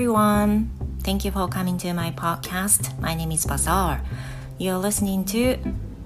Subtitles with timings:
[0.00, 0.70] everyone.
[1.02, 2.98] Thank you for coming to my podcast.
[3.00, 4.00] My name is Bazaar.
[4.58, 5.58] You're listening to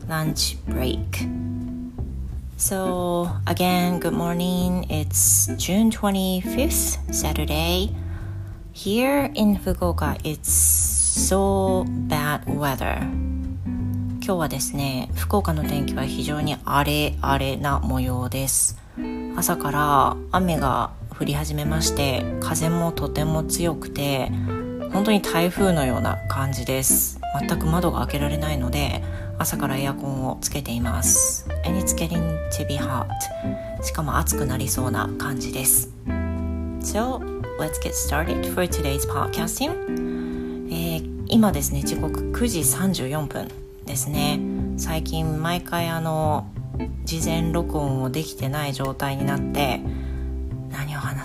[0.08, 1.26] Lunch Break.
[2.56, 4.86] So, again, good morning.
[4.90, 7.94] It's June 25th, Saturday.
[8.72, 12.98] Here in Fukuoka, it's so bad weather.
[14.22, 18.78] 今日はですね、福岡の天気は非常に荒れ荒れな模様です。
[19.36, 24.31] 朝から雨が 降り始めまして風もとても強くて
[24.91, 27.19] 本当に台風のような感じです。
[27.39, 29.01] 全く窓が開けられないので
[29.37, 31.47] 朝からエアコンをつけています。
[31.65, 33.07] And it's getting to be hot.
[33.81, 35.89] しかも暑くなりそうな感じです。
[36.81, 37.19] So
[37.59, 39.71] let's get started for today's podcasting、
[40.69, 43.47] えー、今ですね時刻9時34分
[43.85, 44.39] ですね。
[44.77, 46.47] 最近毎回あの
[47.05, 49.79] 事前録音をできてない状態になって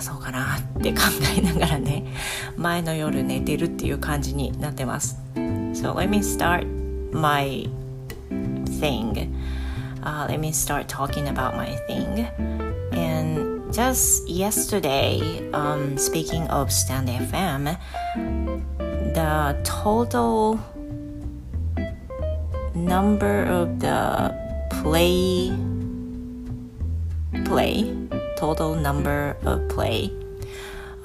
[0.00, 1.00] 話そうかなって考
[1.36, 2.04] えながらね
[2.56, 6.66] 前の夜寝てるっていう感じになってます So let me start
[7.12, 7.68] my
[8.80, 12.26] thing、uh, let me start talking about my thing
[12.92, 15.20] and just yesterday
[15.52, 17.76] um, speaking of Stand FM
[19.14, 20.58] the total
[22.74, 24.34] number of the
[24.70, 25.52] play
[27.44, 27.99] play
[28.41, 30.09] total number of play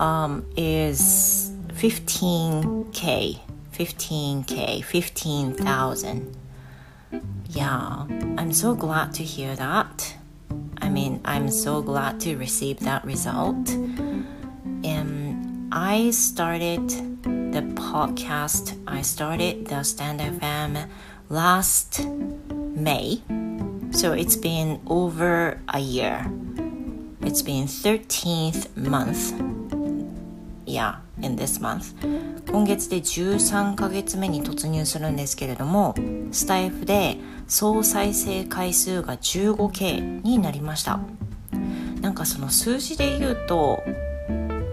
[0.01, 3.39] um, is 15k
[3.77, 6.35] 15k 15,000
[7.51, 8.07] yeah
[8.39, 10.17] i'm so glad to hear that.
[10.81, 13.69] I mean i'm so glad to receive that result.
[14.83, 16.89] And i started
[17.53, 20.89] the podcast i started the stand fm
[21.29, 22.07] last
[22.87, 23.21] may.
[23.91, 26.25] So it's been over a year
[27.27, 29.35] It's been 13th month.
[30.65, 31.97] Yeah, in this month.
[32.49, 35.97] 今月で13ヶ月目に突入するんですけれども、
[36.31, 37.17] スタイフで
[37.49, 41.01] 総再生回数が 15K になりました。
[42.01, 43.83] なんかその数字で言うと、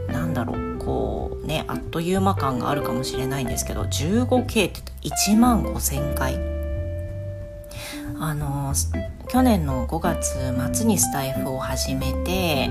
[0.09, 6.62] なんだろう、こうね、あっという間感があるかもしれないんですけど、15K って1万5000回。
[8.25, 8.73] あの
[9.27, 12.69] 去年の5月末にスタイフを始めて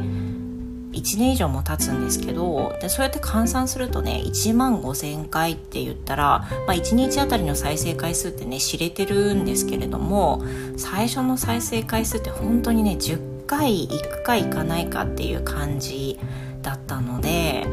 [0.93, 10.43] 1年以上も経つんですけどでそうやって換算するとね1万5,000回って言ったら、まあ、1日あたりの再生回数ってね知れてるんですけれども
[10.79, 16.19] 最初の再生回数って本当にね10回行くか行かないかっていう感じ
[16.63, 17.67] だったので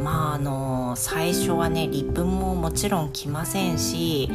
[0.00, 4.30] まああの最初はねリップももちろん来ませんし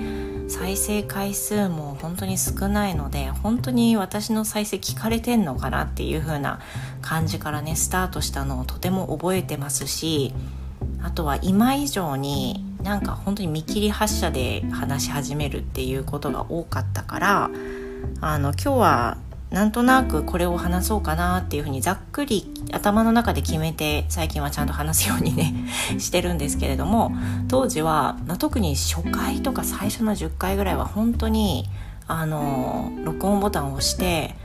[0.49, 6.59] 再生回数も本当に少ないので本当に私の再生聞かれてんのかなっていう風な
[7.01, 10.33] 感じからねスタートしたのをとても覚えてますし
[11.03, 17.51] あとは今以上になんか本当に見切り発車で話し始めるっていうことが多かったから
[18.21, 19.17] あの今日は
[19.51, 25.53] なんとなくこれを話そうかなっていうふうにざっくり頭の中で決めて最近はちゃんと話すようにね
[25.97, 27.11] してるんですけれども
[27.47, 31.67] 当時は、まあ、特に初回とか最初の10回ぐらいは本当に
[32.07, 34.35] あの録音ボタンを押して、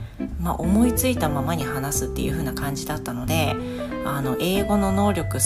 [0.41, 3.55] まあ、思いついたままに話すっていう風な感じだったので
[4.05, 5.39] あの英語の能力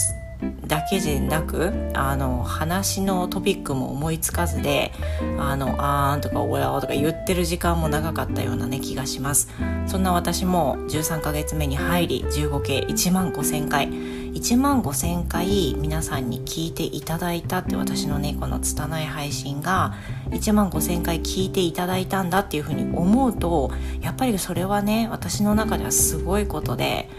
[0.68, 4.92] だけでなくあの話のトピックも思いつかずで
[5.38, 9.50] 「あのあーん」とか「おや」とか言ってる時間も長かったようなね気がします。
[9.88, 14.20] そんな私も13ヶ月目に入り15系1万5000回。
[14.34, 19.96] 1万5000回皆さんに聞いていただいたって私のねこの拙い配信が
[20.30, 23.72] 1万5000回聞いていただいたんだっていうふうに思うと
[24.02, 27.10] やっぱりそれはね私の中ではすごいことで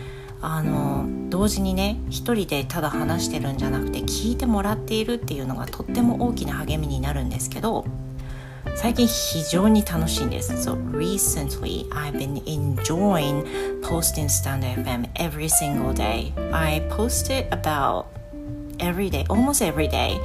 [0.42, 7.84] あの同時にね一人でただ話してるんじゃなくて聞いてもらっているっていうのがとっても大きな励みになるんですけど
[8.74, 10.52] 最近非常に楽しいんです。
[10.54, 13.44] So recently I've been enjoying
[13.82, 16.32] posting Stand FM every single day.
[16.52, 18.06] I post it about
[18.78, 20.18] every day, almost every day.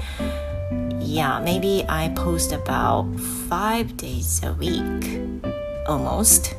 [1.00, 3.08] Yeah, maybe I post about
[3.50, 5.20] five days a week.
[5.88, 6.56] Almost.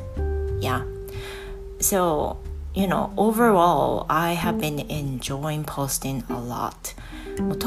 [0.59, 0.83] Yeah.
[1.79, 2.37] So
[2.77, 6.95] you know, overall, I have been enjoying posting a lot.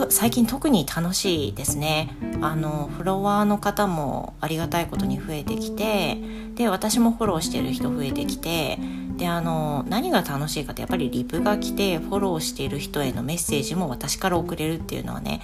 [0.08, 6.18] 最近特に楽しいですねあのフォロワーの方もありがたいことに増えてきて
[6.56, 8.80] で私もフォローしてる人増えてきて
[9.16, 15.40] であの何が楽しいかってやっぱりリプが来てフォローしている人へのメッセージも私から送れるっていうのはね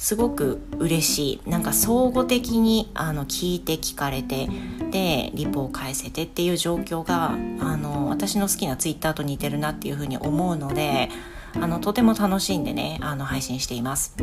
[0.00, 1.50] すごく嬉しい。
[1.50, 4.48] なんか相互的にあの聞いて聞かれて
[4.90, 11.10] でリポを返せてっていう状況があの私の好きなツイッターと似てるなっていうふうに思うので
[11.54, 14.16] あのとても楽しんでねあの配信しています。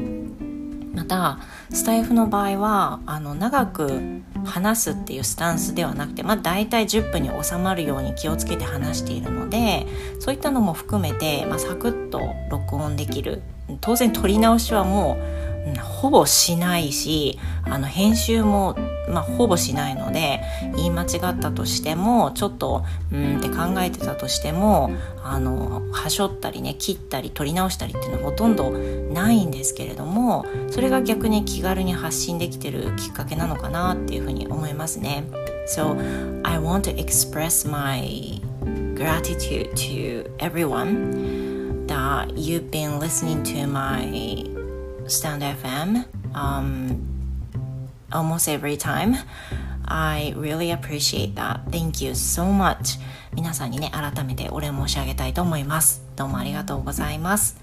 [0.95, 1.38] また
[1.69, 9.85] スタイフの場合はあの長く話すっていうスタンスではなくて、まあ、大体10分に収まるように気をつけて話しているので
[10.19, 13.44] そういったのも含めて、まあ、サクッと録音できる。
[13.81, 18.75] 当然撮り直しはもうほぼしないしあの編集も、
[19.09, 20.41] まあ、ほぼしないので
[20.75, 24.91] 言い間違ったとしてもちょっとうんって考えてたとしても
[25.23, 35.23] あのはしょったりね切ったり取り直したりっていうのはほとんどないんですけれどもそれが逆に気軽に発信できてるきっかけなのかなっていうふうに思いますね。
[35.67, 35.97] So
[36.43, 38.39] I want to express my
[38.95, 44.56] gratitude to everyone that you've been listening to my
[45.06, 46.04] Stand FM
[46.34, 47.08] um,
[48.12, 49.16] almost every time.
[49.84, 51.60] I really appreciate that.
[51.70, 52.99] Thank you so much.
[53.34, 56.02] 皆さんにね、改めてお礼申し上げたいと思います。
[56.16, 57.56] どうもありがとうございます。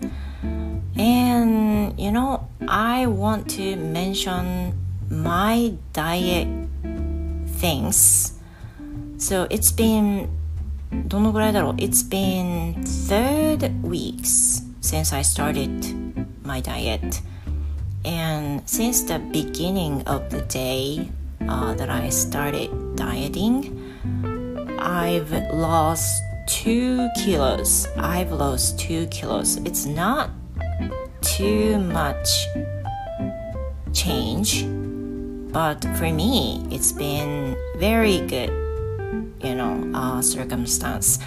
[0.97, 4.73] And, you know, I want to mention
[5.09, 6.47] my diet
[7.59, 8.37] things.
[9.17, 10.27] So it's been
[11.07, 17.21] どのぐらいだろう It's been third weeks since I started my diet.
[18.04, 21.08] And since the beginning of the day
[21.48, 23.80] uh, that I started dieting,
[24.78, 27.86] I've lost two kilos.
[27.96, 29.56] I've lost two kilos.
[29.64, 30.30] It's not
[31.22, 32.28] too much
[33.94, 34.66] change,
[35.52, 38.50] but for me, it's been very good,
[39.42, 41.18] you know, uh, circumstance.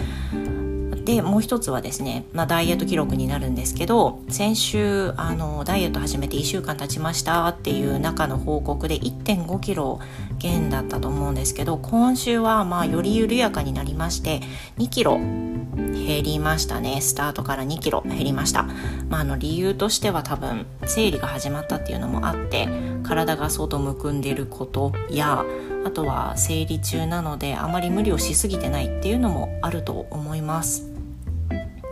[1.08, 10.00] でもう一つはですね、まあ、ダイエット記録になるんですけど先週あのダイエット始めて1週間経ちましたっていう中の報告で1 5キロ
[10.36, 14.40] 減だったと思うんですけど今週はまあより緩やかになりまして
[14.76, 17.00] 2キロ減りましたね。
[17.00, 18.64] スタートから2キロ減りました、
[19.08, 22.68] まあ、あの理由としては多分生理が始まったっていうのもあって
[23.02, 25.44] 体が相当むくんでることや
[25.86, 30.87] あとは生理中なのであまり無理をしすぎてないっていうのもあると思います。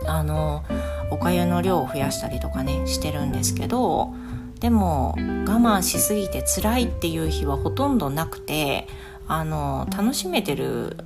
[0.07, 0.63] あの
[1.09, 4.13] おかゆの量を増やしたりとかねしてるんですけど
[4.59, 8.87] でも我慢しすぎて辛いっていう日はほとんどなくて
[9.27, 10.97] あの楽しめてる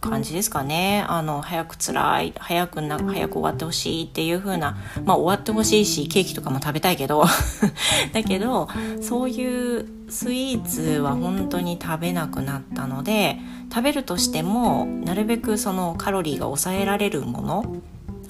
[0.00, 1.04] 感じですかね。
[1.08, 7.24] あの早く辛い早くな早く終わってほしいっていう風なまあ終わってほしいしケーキとかも食べたいけど。
[8.12, 8.68] だけど
[9.00, 13.38] そういうスイーツは本当に食べなくなったので
[13.72, 17.76] 食べるとしてもなるべくそのカロリーが抑えられるもの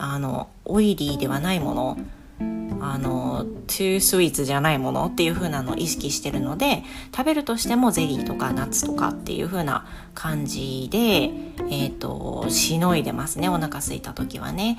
[0.00, 1.98] あのオイリーではないもの
[2.82, 6.82] あのトゥースイーツじゃないものっていう風なのを意識してるので
[7.14, 14.78] 食べるとしてもゼリーとかナッツとかっていう風な感じでえっ、ー、としのいでますねお腹空いた時はね。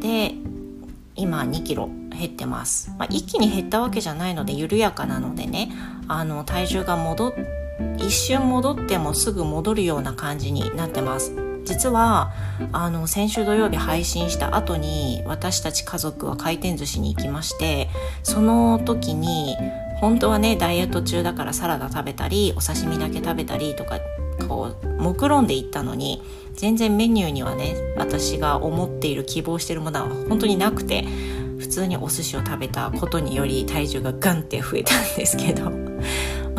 [0.00, 0.32] で
[1.16, 5.70] 今2キロ減ってます、まあ、一気に減ったわけじゃないので緩やかなのでね
[6.08, 7.32] あの体重が戻っ
[7.98, 11.49] 一瞬戻ってもすぐ戻るような感じになってます。
[11.70, 12.32] 実は
[12.72, 17.88] あの先週土曜日配信した後に私たち家族は回転寿司に行きまして
[18.24, 19.56] その時に
[20.00, 24.00] 本当はねダイエット中だからサラダ食べたりお刺身だけ食べたりとか
[24.48, 26.20] こう目論んでいったのに
[26.54, 31.04] 全然メニューにはね私が思っている希望してるものは本当になくて
[31.60, 35.70] 普通にお寿司を食べたことにより体重がガンって増えたんですけど、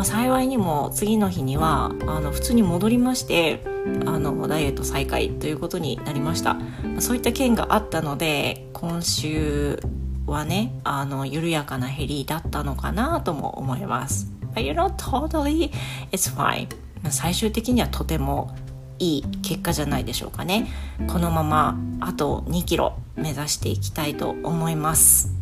[0.02, 3.62] まあ、幸いにも次の日にはあの普通に戻りまして
[4.04, 6.56] あのダイエット再開ということになりました。
[6.98, 9.78] そういった件があったので今週
[10.26, 14.26] はねあの緩やかな減りだったのかなとも思います。
[14.56, 15.70] But you know totally
[16.10, 16.66] it's fine.
[17.08, 18.56] 最終的にはとても
[18.98, 20.66] いい結果じゃないでしょうかね。
[21.06, 25.32] このままあと2キロ目指していきたいと思います。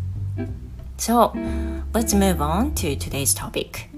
[0.98, 1.32] So
[1.94, 3.89] let's move on to today's topic.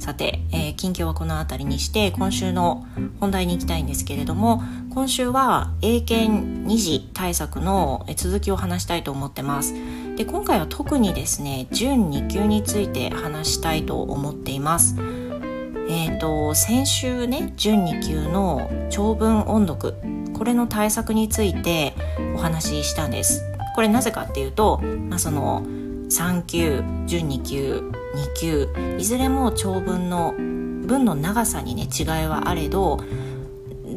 [0.00, 2.86] さて、えー、近況はこの辺りにして今週の
[3.20, 4.62] 本題に行きたいんですけれども
[4.94, 9.74] 今週は英検2次対策の続きを話したいと思ってます。
[10.16, 14.96] で今回は特にですね準2級について話したいと思っています。
[15.90, 19.94] えーと、先週ね準2級の長文音読
[20.32, 21.94] これの対策について
[22.34, 23.44] お話ししたんです。
[23.74, 25.62] これなぜかっていうと、まあ、その
[26.08, 28.68] 3級準2級2級。
[28.98, 33.00] いずれも長文の文の長さにね違いはあれど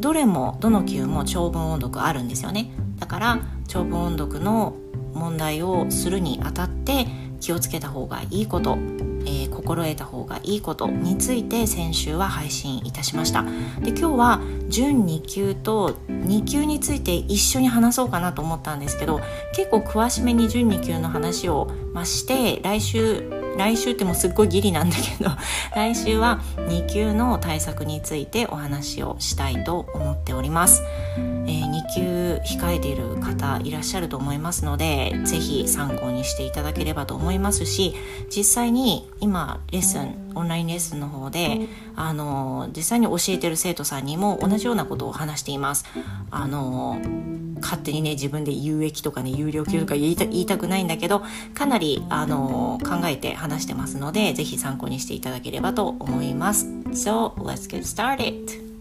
[0.00, 2.70] どれもどの級も長文音読あるんですよね。
[2.98, 4.74] だから長文音読の
[5.14, 7.06] 問題をするにあたって
[7.40, 8.78] 気をつけた方がいいこと、
[9.26, 13.42] えー、心得た方がいいことについて先週は配信いたしました。
[13.80, 19.20] で今日は準2級と2級について一緒に話そうかなと思ったんですけど
[19.54, 25.30] 結構詳しめに準2級の話を、まして来週来週ってもうすっごいギリなんだけど
[25.74, 30.82] 来週は2級の対策についてお話をしたいと思っております、
[31.16, 31.63] えー、
[31.94, 37.94] 級控えている方いらっしゃると思いますので是非参考にしていただければと思いますし
[38.34, 45.84] 実際に今レッスンオンラインレッスンの方であの実際に教えてる生徒さんにも同じようなことを話しています。
[46.30, 47.00] あの
[47.60, 51.22] 勝手にね自分で有益とかね有料級とか言いた言いたくないんだけど
[51.54, 56.66] かなりあの考えて話してますのでぜひ参考にしていただければと思います。
[56.92, 58.73] So let's get started.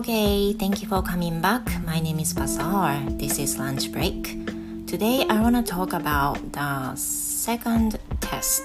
[0.00, 1.60] Okay, thank you for coming back.
[1.84, 2.96] My name is Bazaar.
[3.20, 4.32] This is lunch break.
[4.86, 8.64] Today I want to talk about the second test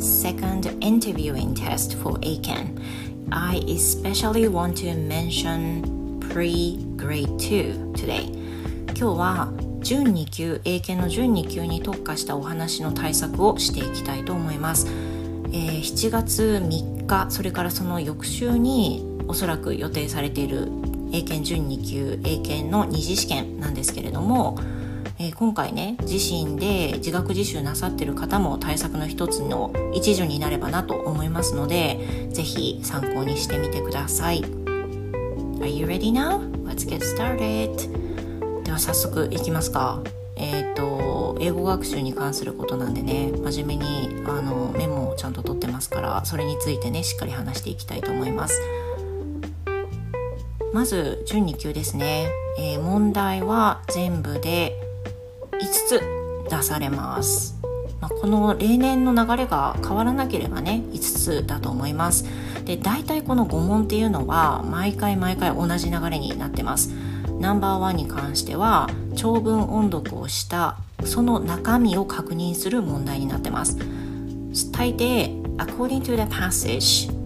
[0.00, 2.74] second interviewing test for ACAN.
[3.30, 8.26] I especially want to mention pre-grade 2 today.
[8.98, 14.88] 今日は準2級、英検の準2級に特化したお話の対策をしていきたいと思います。
[14.88, 20.68] えー、7月3日、それからその翌週におそらく予定されている
[21.12, 24.58] 英検準2級英検の二次試験なんですけれども、
[25.18, 34.42] えー、今回ね自身で自学自習なさってる方も対策の一つの一助になればなと思いますので是非参考にしてみてください。
[35.60, 36.40] Are you ready now?
[36.64, 38.62] Let's get started.
[38.62, 40.02] では早速いきますか。
[40.36, 48.60] えっ、ー、と英語学習に関することなんでね真面目にあのメモをちゃんと取ってますからそれについてねしっかり話していきたいと思います。
[50.72, 54.78] まず準2級ですね、えー、問題は全部で
[55.52, 56.02] 5つ
[56.50, 57.58] 出されます、
[58.00, 62.24] まあ、この例年の流れが変わらなければね5つだと思います。
[62.64, 66.92] で大体この5問っていうのは毎回毎回同じ流れになってます。
[67.40, 73.78] ナンバーワンに関しては長文音読をしたその中身を確認する問題になってます。
[74.72, 77.17] 大抵 according to the passage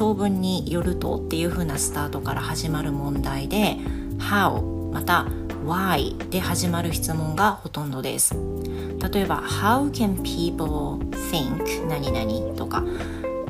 [0.00, 3.76] 長文によるとっていう風なスタートから始まる問題で
[4.16, 5.26] How また
[5.66, 8.34] Why で始まる質問がほとんどです。
[8.34, 10.96] 例えば How can people
[11.30, 12.82] think 何々とか。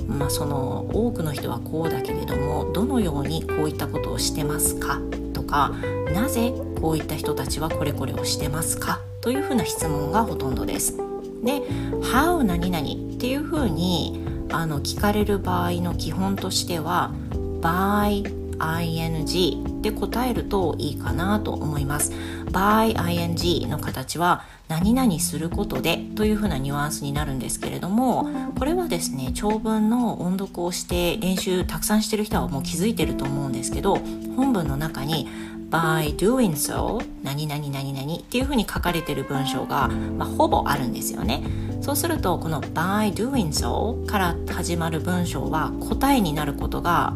[0.09, 5.01] まあ、その多くの人はこうだけれどもどのようにこういったことをしてますか？
[5.33, 5.73] とか
[6.13, 9.03] なぜこういった人たちはこれこれをしてますか？
[9.21, 10.97] というふうな質問がほとんどです。
[11.45, 11.63] で
[12.13, 17.13] 「How 何々」っていうふうにあの聞かれる場合の基本としては
[17.61, 18.25] by
[18.59, 22.13] ing で答えるといいかなと思います。
[22.51, 28.29] by ing の形は何々することでというふうなニュアンスになるんですけれども
[28.59, 33.97] これはですね長文の音読をして練習たくさんしてる人はもう気づいてると思うんですけど
[34.37, 35.29] 本文の中に
[35.71, 41.43] by doing so 何々何々っていうふうに書かれてる文章が、まあ、ほぼあるんですよね。
[41.81, 47.15] そうするとこの by doing so から始まる文章は答えになることが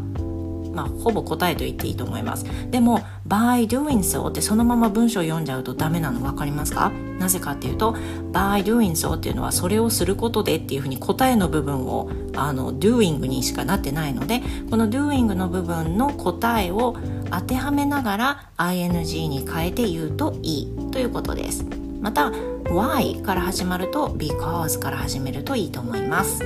[0.75, 2.45] まあ、ほぼ答えと言っていいと思います。
[2.71, 6.91] でも by doing so ってそのまま文章を読んじゃうとダメなの分かりますか？
[7.19, 7.93] なぜかっていうと
[8.33, 16.97] by doing so っていうのはそれをすることでっていうふうに答えの部分をあの doing にしかなってないのでこの doing の部分の答えを
[17.31, 21.65] 当てはめながら ing に変えて言うといいということです。
[22.01, 22.31] また
[22.65, 26.39] why から始まると because から始めるといいと思います。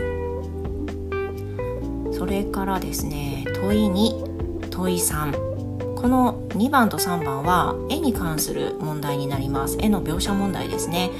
[2.12, 5.57] それからですね問い2問い3
[5.98, 11.10] この2番と3番は絵に関する問題になります絵の描写問題ですね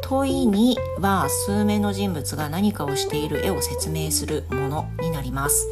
[0.00, 5.66] 問い2は数名の人物が何かをしている絵を説明するものになります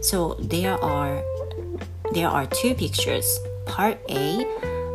[0.00, 1.22] So there are
[2.14, 3.26] there are two pictures
[3.66, 4.46] part A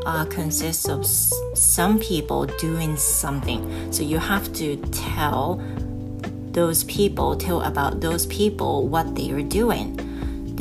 [0.03, 3.61] uh, consists of some people doing something
[3.91, 5.61] so you have to tell
[6.53, 9.95] those people tell about those people what they are doing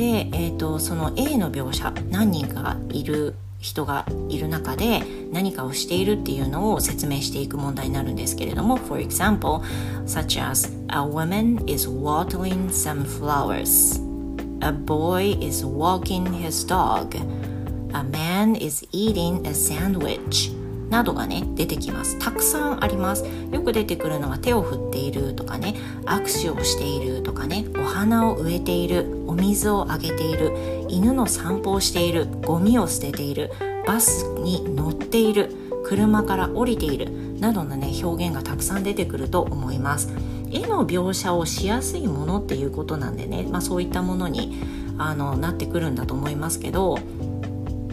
[0.01, 9.61] で、えーと、その A の描写何人かいる人がいる中で何かをしているっていうのを説明していく問題になるんですけれども For example,
[10.07, 14.01] such as a woman is watering some flowers
[14.61, 17.15] A boy is walking his dog
[17.93, 20.51] A man is eating a sandwich
[20.91, 22.19] などがね出てきます。
[22.19, 23.25] たくさんあります。
[23.51, 33.51] よく出てくるのは手を振っているとかね握手をしているとかねお花を植えているお水をあげている犬の散歩をしているゴミを捨てている
[33.87, 35.55] バスに乗っている
[35.85, 40.13] 車から降りているなどのね表現がたくさん出てくると思います。
[40.51, 44.61] 絵の描写をしやすいものっていうことなんでね、まあ、そういったものに
[44.97, 46.97] あのなってくるんだと思いますけど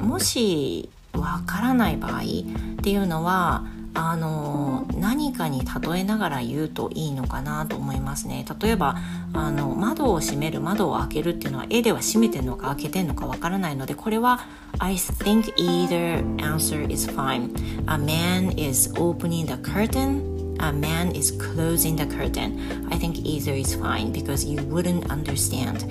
[0.01, 8.97] もしわからない場合っていうのはあの何かに例えながら言うといいのかなと思いますね例えば
[9.33, 14.47] あの窓を閉める窓を開けるっていうのは絵では閉めてるのか開けてるのかわからないのでこれは
[14.79, 17.51] I think either answer is fine
[17.87, 23.53] a man is opening the curtain a man is closing the curtain I think either
[23.59, 25.85] is fine because you wouldn't understand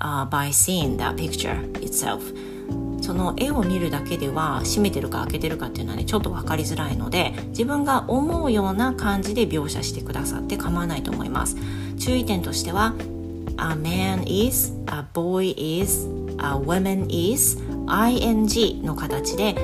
[0.00, 2.22] uh, by seeing that picture itself
[3.00, 11.56] その絵を見るだけでは閉めてるか開けてるかっていうのはねちょっと分かりづらいので自分が思うような感じで描写してくださって構わないと思います
[11.98, 12.94] 注意点としては
[13.56, 19.54] A man is, a boy is, a woman is, ing の形で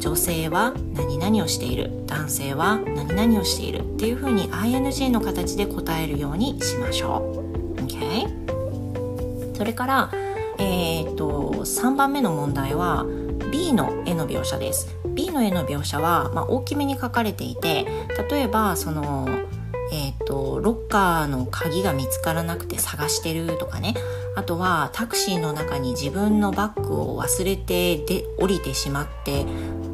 [0.00, 7.32] 女性は何々をしている男性は何々をしているっていうふうに ing の形で答えるようにしましょ
[7.76, 7.82] う。
[7.82, 10.10] OK それから
[10.58, 13.06] えーと、3番目の問題は
[13.50, 14.94] B の絵の描写です。
[15.14, 17.86] B の絵の描写は、まあ、大きめに書かれていて
[18.30, 19.28] 例えばその
[19.90, 23.94] えーと、ロッカーの鍵が見つからなくて探してるとかね。
[24.36, 29.46] あとはタクシーの中に自分のバッグを忘れてで降りてしまって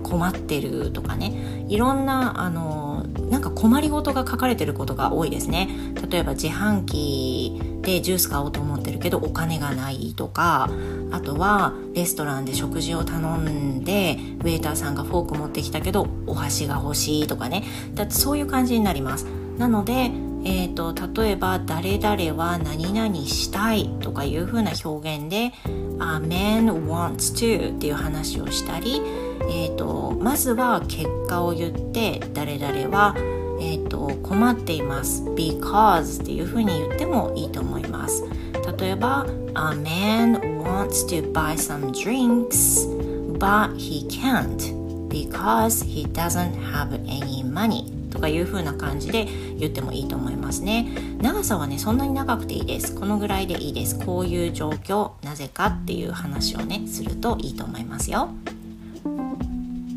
[0.04, 1.32] 困ってるとかね。
[1.68, 5.68] いろんなあのなんか困りごとが書かれてることが多いですね。
[6.08, 10.70] 例えば自販機でジュース買おうと思ってるけどお金がないとか
[11.10, 17.64] あとはレストランで食事を頼んでウェイターさんがフォーク持ってきたけどお箸が欲しいとかね。
[17.94, 19.26] だってそういう感じになります。
[19.58, 20.10] なので
[20.46, 25.52] えーと、例えば「誰々は何々したい」とかいう風な表現で
[25.98, 29.00] 「A man wants to」っていう話をしたり、
[29.50, 33.14] えーと、まずは結果を言って誰々は、
[33.60, 38.24] えーと困っています because っていう風に言ってもいいと思います
[38.78, 42.88] 例えば「A man wants to buy some drinks
[43.38, 44.74] but he can't
[45.08, 49.26] because he doesn't have any money」とかいう風な感じで
[49.58, 50.86] 言ってもいいと思いますね。
[51.20, 52.94] 長さはねそんなに長くていいです。
[52.94, 53.98] このぐらいでいいです。
[53.98, 58.30] こういう状況なぜかっていう話をねするといいと思いますよ。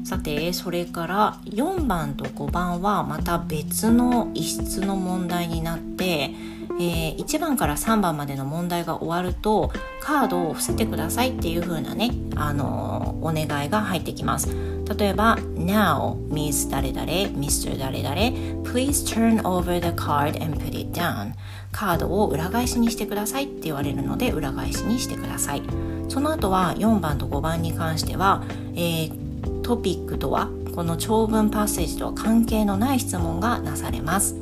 [0.04, 6.32] さてそれから4番と5番はまた別の異質の問題になって
[6.80, 14.50] えー、1番から3番までの問題が終わるとカードを伏せてくださいっていう風なね、あのー、お願いが入ってきます。
[14.96, 17.06] 例えば Now, Miss 誰々
[17.38, 17.78] Mr.
[17.78, 21.34] 誰々 Please turn over the card and put it down
[21.72, 25.62] カードを裏返しにしてくださいって言われるので裏返しにしてください
[26.10, 28.44] その後は4番と5番に関しては、
[28.76, 34.36] えー、トピックとはこの長文パッセージとは関係のない質問がなされます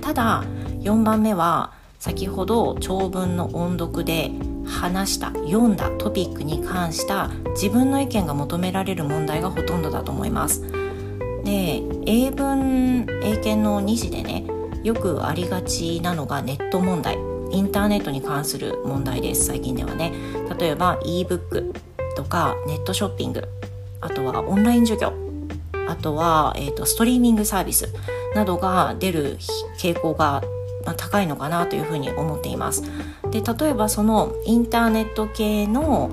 [0.00, 0.44] ただ
[0.80, 4.30] 4番目は先ほど長文の音読で
[4.70, 10.62] 話した読んだトピックに関した自分の意見が求められる問題がほとんどだと思います。
[11.44, 14.46] で英文英検の2次でね
[14.82, 17.18] よくありがちなのがネット問題
[17.50, 20.12] インターネットに関する問題です最近ではね
[20.58, 21.72] 例えば ebook
[22.14, 23.42] とかネットショッピング
[24.00, 25.12] あとはオンライン授業
[25.88, 27.88] あとは、えーとストリーミングサービス
[28.34, 29.38] などが出る
[29.78, 30.42] 傾向が
[30.84, 32.82] まあ、高いのかなというふうに思っています。
[33.30, 36.10] で例えばそのインターネット系の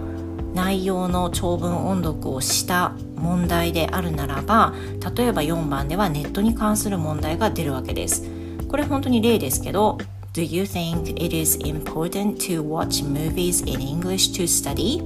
[0.53, 4.73] 内容の長文音読をした問題であるならば
[5.15, 8.23] 例えば4番ではネットに関する問題が出るわけです。
[8.67, 9.97] これ本当に例ですけど
[10.33, 15.01] Do you think it is important to watch movies in English to study?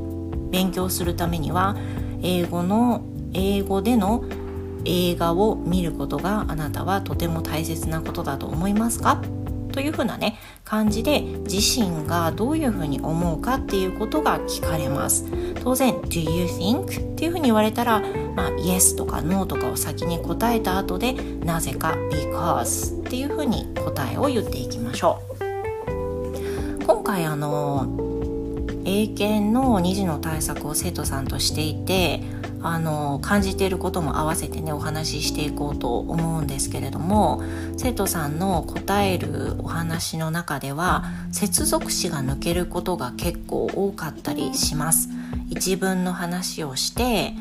[0.49, 1.75] 勉強するためには
[2.21, 3.01] 英語の
[3.33, 4.23] 英語での
[4.83, 9.21] 映画を見ることがあなたはとても大切なことだと思いますか？
[9.71, 15.25] というふうなね感じで自身がどういうふうに思うかっていうことが聞かれます
[15.63, 18.01] 当然「Do you think?」っていうふうに言われたら、
[18.35, 27.87] まあ、Yes とか No とかを先に答えた後でなぜか Because っていうふうに答えを言っていきましょう今回あの
[28.85, 32.21] 英検の2次の対策を生徒さんとしていて
[32.63, 37.43] あの感じていることも合わせてねお話ししていこうと思うんですけれども
[37.77, 45.09] 生徒さんの答えるお話の中では接続詞が抜けることが結構多かったりします。
[45.49, 47.33] 一文の話をして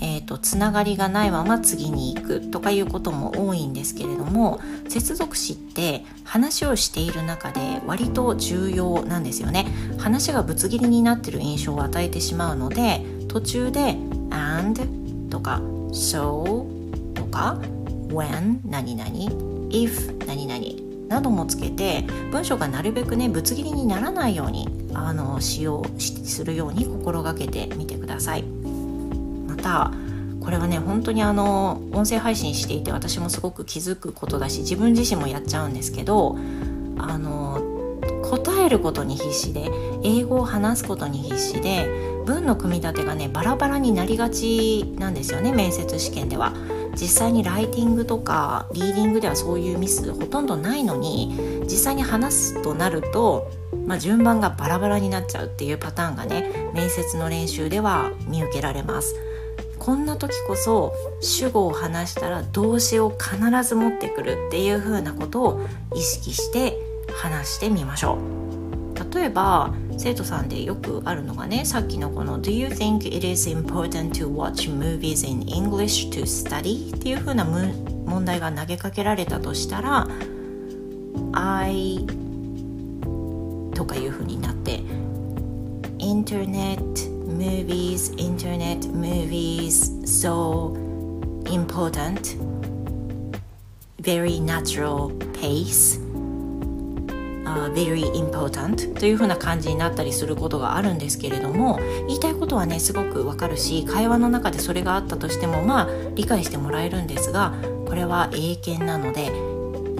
[0.00, 9.66] えーと、つながりがないまま次に行くとかいうことも多いんですけれども接続詞って話をしている中で割と重要なんですよね
[9.98, 13.96] 話がぶつ切りになってる印象を与えてしまうので途中で
[14.30, 15.60] and とか
[15.92, 16.66] so
[17.14, 17.58] とか
[18.08, 19.10] when 何々
[19.70, 28.42] if 何々などもつけて文章がなるべくねぶつ切りにならないようにあの使用するように心がけてみてください。
[28.42, 29.92] また
[30.40, 36.36] これはね本当にあの音声配信していて私もすごく気づくことだし自分自身もやっちゃうんですけど
[36.98, 37.60] あの
[38.22, 39.70] 答えることに必死で
[40.04, 41.88] 英語を話すことに必死で
[42.26, 46.52] 文の組み立てがねバラバラになりがちなんですよね面接試験では。
[46.98, 53.50] 実際にライティングとかリーディングではそういうミスほとんどないのに実際に話すとなると、
[53.86, 59.14] まあ、順番がバラバラになっちゃうっていうパターンがね面接の練習では見受けられます。
[59.78, 65.60] こんな時こそ主語を話したら動詞を必ず持ってくるっていう風なことを
[65.94, 66.76] 意識して
[67.12, 80.08] 話してみましょう例えば生徒さんでよくあるのがねさっきのこの「Do you think it is important to watch movies in English to study?」っていう風な問題が投げかけられたとしたら
[81.32, 82.06] 「I」
[83.74, 84.82] とかいう風になって
[85.98, 90.74] 「Internet movies internet movies so
[91.50, 92.36] important
[94.00, 96.05] very natural pace
[97.56, 107.54] uh, very important というふうな感じになったりすることがあるんですけれども言いたいことはねすごくわかるし会話の中でそれがあったとしてもまあ理解してもらえるんですが
[107.86, 109.30] これは英検なので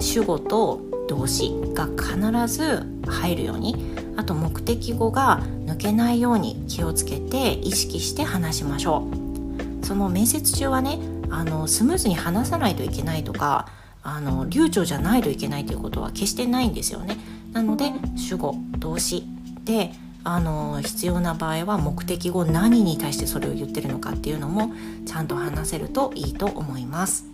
[0.01, 9.85] 主語と動詞が必ず入るようにあと目的語が抜けないように気をつけて意識して話しましょう。
[9.85, 13.69] その面接中はねあのスムーズに話さないといけないとか
[14.03, 17.17] あの流暢じゃないといけないということは決してないんですよね。
[17.57, 19.25] なので主語動詞。
[19.65, 19.91] で
[20.23, 24.71] あの必要な場合は目的語何に対してそれを言ってるのかっていうのも
[25.05, 27.25] ちゃんと話せるといいと思います。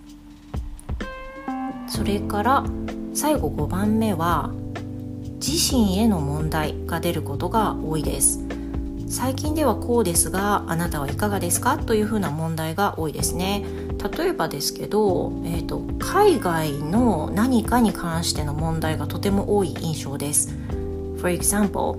[1.88, 2.63] それから
[3.13, 4.51] 最後5番目は
[5.45, 8.39] 自身への問題が出ることが多いです。
[9.09, 11.77] 最近ではこうですがあなたはいかがですか？
[11.77, 13.65] というふうな問題が多いですね。
[13.97, 20.49] 例えばですけど、えーと、海外の何かに関しての問題がとても多い印象です。
[21.19, 21.97] For example,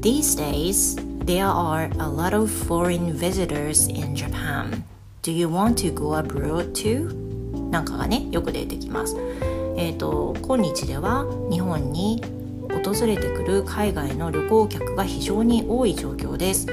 [0.00, 4.84] these days there are a lot of foreign visitors in Japan.
[5.22, 7.12] Do you want to go abroad too?
[7.70, 9.16] なんかがねよく出てきます。
[9.76, 12.22] えーと今日では日本に
[12.84, 16.66] 訪れてくる海外の旅行客が非常に多い状況です。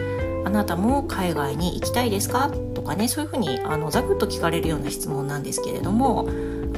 [0.46, 2.52] あなたも海外に行きたいですか？
[2.88, 6.28] かねそういうふうにあのざくっと聞かれるような質問なんですけれども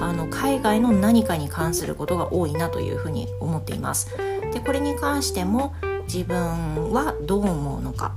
[0.02, 4.16] あの海外の何かに関することが多いなというふうに思っています。
[4.54, 5.74] でこれに関しても
[6.12, 8.16] 自分はどう思うのか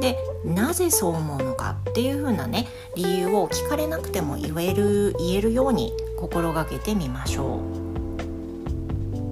[0.00, 7.60] でなぜそう思うのかっていうふうなね理由を聞かれなくても言える言えるように心がけてみましょ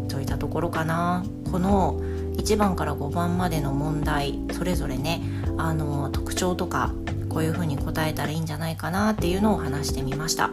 [0.06, 0.08] う。
[0.08, 1.24] といったところかな。
[1.50, 2.00] この
[2.36, 5.22] 1番から5番までの問題それぞれね
[5.58, 6.92] あの特徴とか
[7.32, 10.50] こういうふうに答えたらいいんじゃないかなっていうのを話してみました。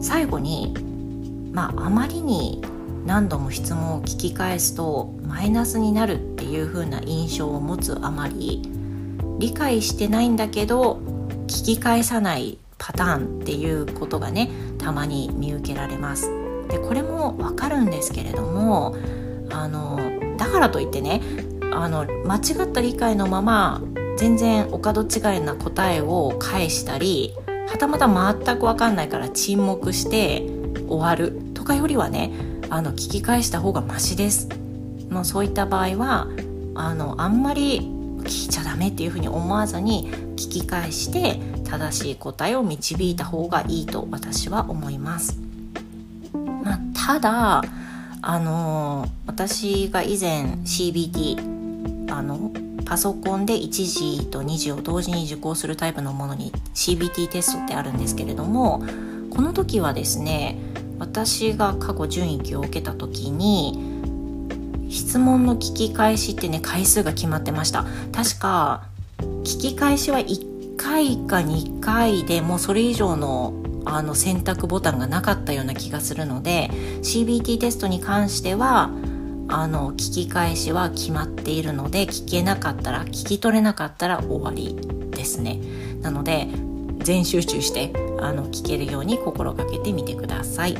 [0.00, 0.74] 最後に
[1.52, 2.62] まああまりに
[3.06, 8.62] 何度も質問を聞き返すとマイナスになるっていう風な印象を持つあまり
[9.38, 11.00] 理解してないんだけど
[11.46, 16.30] 聞き返さないパターンっていうことがねたまに見受けられます。
[16.68, 18.96] でこれもわかるんですけれども
[19.50, 19.98] あの
[20.36, 21.22] だからといってね
[21.72, 23.80] あの間違った理解のまま
[24.18, 27.34] 全然お門違いな答えを返したり
[27.68, 30.42] はたまた全く分かんないから沈黙して
[30.88, 32.32] 終わるとかよりはね
[32.68, 34.48] あの聞き返した方がマシです。
[35.08, 36.26] もうそういった場合は
[36.74, 37.78] あのあんまり
[38.24, 45.38] 聞いちゃダメっていうふうに思わずに聞き返して正しい答えを導いた方がいいと私は思います。
[46.64, 47.62] まあ、ただ
[48.20, 52.50] あの私が以前 CBT あの
[52.88, 53.68] パソコンで1
[54.18, 58.82] 時と2時を同時に受講するタイプのものに CBT テストってあるんですけれども
[59.30, 60.56] この時はですね
[60.98, 63.78] 私が過去準1を受けた時に
[64.90, 67.84] 質問の聞き返しってね回数が決まってました。
[68.10, 68.86] 確か
[69.18, 73.52] 聞き返しは1回か2回でもうそれ以上の
[73.84, 76.68] あの選択ボタンがなかったような気がするので
[77.02, 78.90] CBT テストに関しては
[79.48, 84.76] あの聞き返しは決まっているので聞けなかったら聞き取れなかったら終わり
[85.10, 85.58] ですね。
[86.02, 86.48] なので
[86.98, 90.76] 全集中してあの聞けるように心がけてみてください。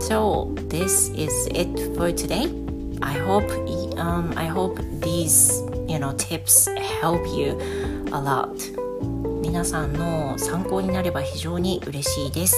[0.00, 2.48] So this is it for today.
[3.00, 3.48] I hope
[3.96, 7.58] um, I hope these you know tips help you
[8.12, 8.48] a lot.
[9.42, 12.56] 皆さんの参考になれば非常に嬉しいです。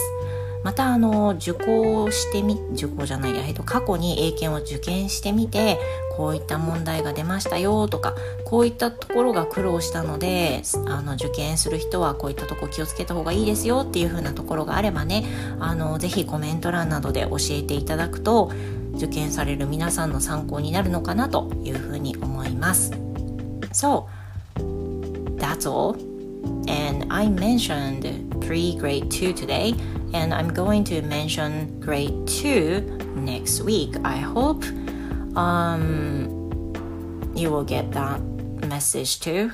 [0.65, 5.77] またあの受講してみ受講じゃないや、えっと、過去に英検を受験してみて
[6.17, 15.23] こういった問題が出ましたよとかこういったところが苦労したのであの受験する人はこういったとこ気をつけた方がいいですよっていう風なところがあればね
[15.59, 18.51] あのぜひコメント欄などで教えていただくと
[18.95, 22.91] 受験される皆さんの参考になるのかなというふうに思います。
[23.71, 24.07] So,
[25.37, 25.95] that's all.
[26.67, 28.01] And I mentioned
[28.39, 29.75] pre grade 2 today,
[30.15, 33.95] and I'm going to mention grade 2 next week.
[34.03, 34.63] I hope
[35.35, 36.29] um,
[37.35, 38.21] you will get that
[38.67, 39.51] message too.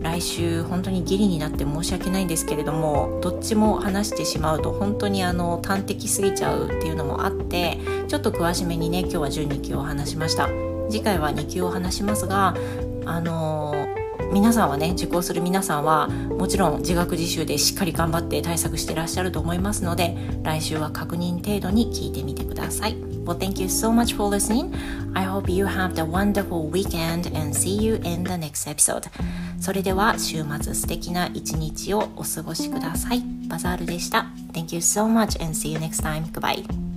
[0.00, 10.48] 来週本当にギリになって申し訳ないんですけれどもどっちも話してしまうと本当にあの端的すぎちゃうっていうのもあってちょっと詳しめにね今日は12級を話しました
[10.88, 12.54] 次回は2級を話しますが
[13.06, 13.77] あのー
[14.32, 22.96] 皆さんはね受講する皆さんはもちろん自学自習でしっかり頑張って対策してらっしゃると思いますので来週は確認程度に聞いてみてください。
[23.24, 24.74] Well, thank you so much for listening.
[25.12, 29.10] I hope you have the wonderful weekend and see you in the next episode.
[29.60, 33.22] それでは週末素敵な一日をお過ごしください。
[33.48, 34.26] バザールでした。
[34.52, 36.24] Thank you so much and see you next time.
[36.32, 36.87] Goodbye.